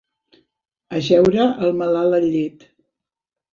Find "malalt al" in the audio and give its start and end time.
1.83-2.27